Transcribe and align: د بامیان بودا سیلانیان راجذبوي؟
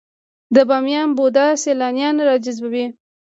د 0.55 0.57
بامیان 0.69 1.09
بودا 1.17 1.47
سیلانیان 1.63 2.15
راجذبوي؟ 2.29 2.85